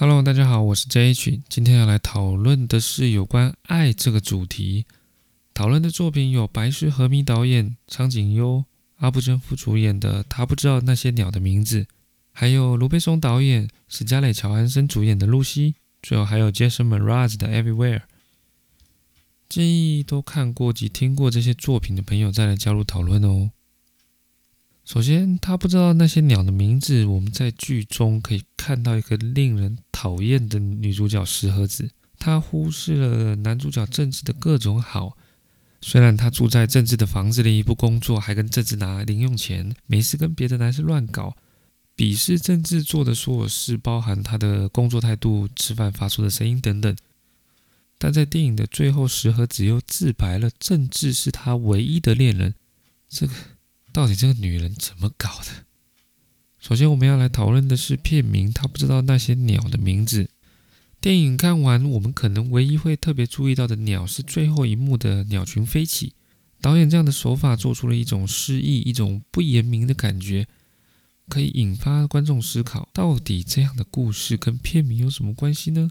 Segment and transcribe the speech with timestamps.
[0.00, 4.86] Hello，大家好，我是 JH，今天要来讨论的是有关爱这个主题。
[5.52, 8.64] 讨论的作品有白石和弥导演、苍井优、
[8.98, 11.80] 阿部真夫主演的《他不知道那些鸟的名字》，
[12.32, 17.98] 还有卢贝松导演、史嘉蕾·乔安森主演的《露西》，最后还有 Jason Mraz 的《Everywhere》。
[19.48, 23.50] 建议都看过及听过这些作品的朋友再来加入讨论哦。
[24.88, 27.04] 首先，他不知道那些鸟的名字。
[27.04, 35.14] 我们在剧中可以看到一个令人讨厌的女主角石河子，她忽视了男主角政治的各种好。
[35.82, 41.36] 虽然她住在政治的房子里，不工作，还跟政治拿零用钱，没事跟别的男生乱搞，
[41.94, 46.96] 鄙视政治做的所有事，包含她的工作态度、吃饭发出的声音等等。
[47.98, 52.54] 但在电影的最后，石河子又自白了，政治是她唯一的恋人。
[53.10, 53.34] 这个。
[53.92, 55.64] 到底这个女人怎么搞的？
[56.58, 58.52] 首先，我们要来讨论的是片名。
[58.52, 60.28] 她不知道那些鸟的名字。
[61.00, 66.14] 电影看完，我们可能唯一会特别注意到的鸟是最后一幕的鸟群飞起。
[66.60, 70.48] 导演这样的手法做出了一种诗意、一种不言明的感觉，
[71.28, 75.88] 可以引发观众思考：到底这样的故事跟片名有什么关系呢？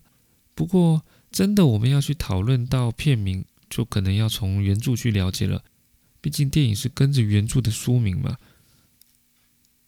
[0.54, 5.64] 不过，真的我们要去讨论到片名，就可能要从原著去了解了。
[6.22, 8.38] 毕竟电影是跟着原著的书名嘛。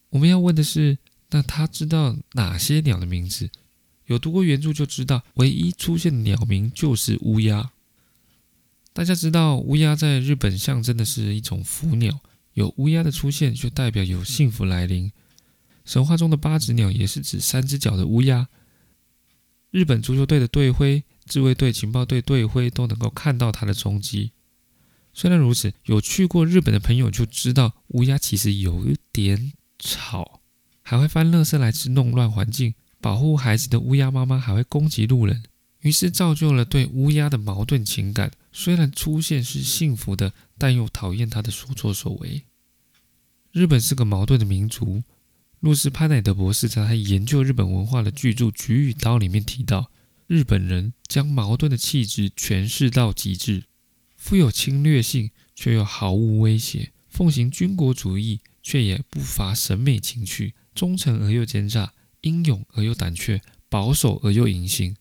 [0.09, 0.97] 我们要问的是，
[1.29, 3.49] 那他知道哪些鸟的名字？
[4.05, 7.71] 有读过原著就知道，唯一出现的鸟名就是乌鸦。
[8.91, 12.19] 大家知道，乌鸦在日本象征的是一种福鸟，
[12.53, 15.11] 有乌鸦的出现就代表有幸福来临。
[15.85, 18.47] 神话中的八只鸟也是指三只脚的乌鸦。
[19.69, 24.31] 日本足球队的队徽、自卫队情报队队徽都能够看到它的踪迹。
[25.13, 30.41] 虽然如此，有去过日本的朋友就知道，乌鸦其实有一点吵，
[30.81, 32.75] 还会翻垃圾来吃，弄乱环境。
[33.01, 35.43] 保护孩子的乌鸦妈妈还会攻击路人，
[35.79, 38.31] 于是造就了对乌鸦的矛盾情感。
[38.51, 42.43] 虽然出现是幸福的，但又讨厌它的所作所为。
[43.51, 45.03] 日本是个矛盾的民族。
[45.61, 49.91] 露丝·潘乃德博士在他研究日本文化的巨著《菊与刀》里面提到，
[50.27, 53.63] 日本人将矛盾的气质诠释到极致。
[54.19, 64.97] 富有侵略性，却又毫无威胁；奉行军国主义，却也不乏审美情趣；忠诚而又奸诈，英勇而又胆怯，保守而又隐形。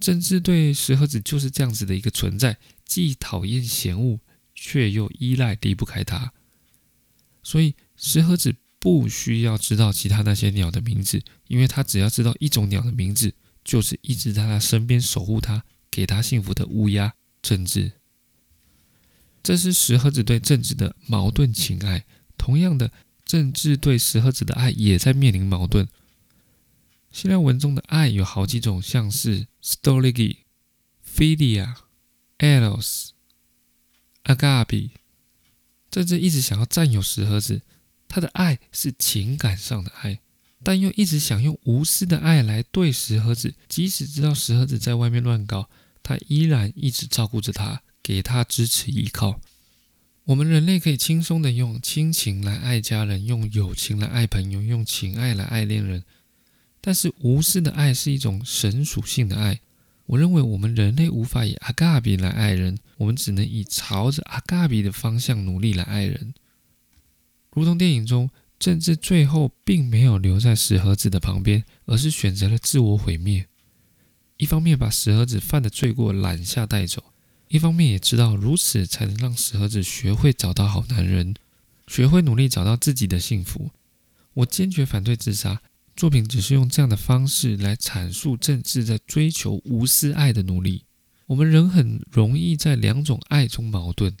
[0.00, 4.18] 政治对石河子就是这样子的一个存在，既讨厌嫌恶，
[4.52, 6.32] 却又依赖离不开他。
[7.44, 13.32] 所以石河子不需要知道其他那些鸟的名字，因为他只要知道一种鸟的名字，
[13.64, 17.92] 就是一直在他身边守护他、给他幸福的乌鸦——政治。
[19.46, 22.04] 这是石河子对政治的矛盾情爱。
[22.36, 22.90] 同样的，
[23.24, 25.86] 政治对石河子的爱也在面临矛盾。
[27.12, 30.38] 希腊文中的爱有好几种，像是 storge、
[31.08, 31.76] philia、
[32.40, 33.10] eros、
[34.24, 34.90] agape。
[35.92, 37.62] 政治一直想要占有石河子，
[38.08, 40.18] 他的爱是情感上的爱，
[40.64, 43.54] 但又一直想用无私的爱来对石河子。
[43.68, 45.70] 即使知道石河子在外面乱搞，
[46.02, 47.82] 他依然一直照顾着他。
[48.06, 49.40] 给他支持依靠。
[50.26, 56.04] 我们人类可以轻松的用亲情来爱家人，用友情来爱朋友，用情爱来爱恋人。
[56.80, 59.58] 但是无私的爱是一种神属性的爱。
[60.06, 66.32] 我认为我们人类无法以阿嘎比来爱人，我们只能以朝着阿嘎比的方向努力来爱人。
[67.50, 73.48] 如同电影中，政治最后并没有留在石盒子的旁边，而是选择了自我毁灭。
[74.36, 77.02] 一方面把石河子犯的罪过揽下带走。
[77.48, 81.34] 一方面也知道如此才能让石河子学会找到好男人，
[81.86, 83.70] 学会努力找到自己的幸福。
[84.34, 85.62] 我坚决反对自杀。
[85.94, 90.82] 作品只是用这样的方式来阐述政治在追求无私爱的努力。
[91.26, 94.12] 我们人很容易在两种爱中矛盾，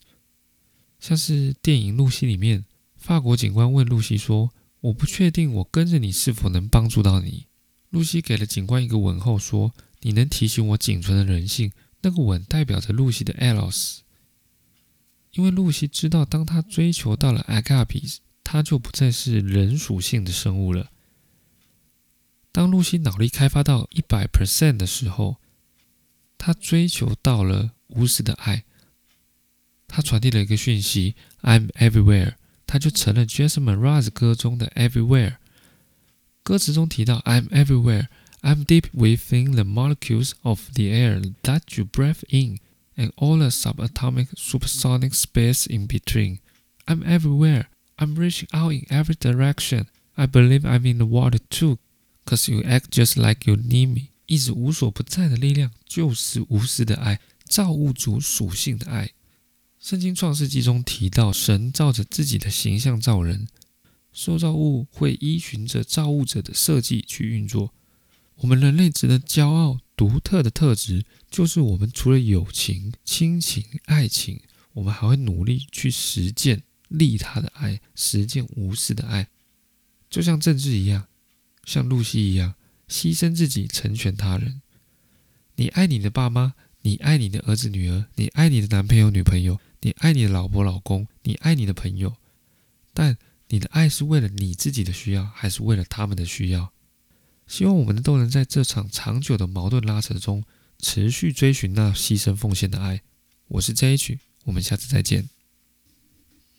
[0.98, 2.64] 像是电影《露西》里面，
[2.96, 4.50] 法国警官问露西说
[4.80, 7.46] ：“我不确定我跟着你是否能帮助到你。”
[7.90, 11.72] 露西给了警官一个吻后说：“你能提醒我仅存的人性。”
[12.06, 13.98] 那个吻代表着露西的 Eros，
[15.32, 20.92] 因为露西知道，当她追求到了 Agape，她就不再是人属性的生物了。
[22.52, 25.38] 当露西脑力开发到一百 percent 的时候，
[26.38, 28.62] 她追求到了无私的爱，
[29.88, 32.34] 她传递了一个讯息：“I'm everywhere”，
[32.68, 35.38] 她就成了 Jasmine Rose 歌中的 Everywhere。
[36.44, 38.06] 歌词中提到 “I'm everywhere”。
[38.45, 42.59] I'm deep within the molecules of the air that you breathe in,
[42.97, 46.39] and all the subatomic, supersonic space in between.
[46.87, 47.67] I'm everywhere.
[47.97, 49.87] I'm reaching out in every direction.
[50.17, 51.77] I believe I'm in the water too,
[52.25, 54.09] cause you act just like you need me.
[54.25, 59.11] 一直无所不在的力量，就是无私的爱，造物主属性的爱。
[59.79, 63.47] 圣经创世纪中提到，神照着自己的形象造人，
[64.11, 67.73] 受造物会依循着造物者的设计去运作。
[68.36, 74.40] 我们人类值得骄傲、独特的特质，就是我们除了友情、亲情、爱情，
[74.74, 79.28] 我们还会努力去实践利他的爱，实践无私的爱，
[80.10, 81.08] 就像政治一样，
[81.64, 82.54] 像露西一样，
[82.88, 84.60] 牺牲自己成全他人。
[85.54, 86.52] 你爱你的爸妈，
[86.82, 92.14] 你爱你的儿子女儿，你爱你的男朋友女朋友，你爱你的老婆老公，你爱你的朋友，
[92.92, 93.16] 但
[93.48, 96.70] 你的爱是为了你自己的需要，还是为了他们的需要？
[97.46, 100.44] 希望我们都能在这场长久的矛盾拉扯中，
[100.78, 103.02] 持续追寻那牺牲奉献的爱。
[103.48, 105.35] 我是 JH，我们下次再见。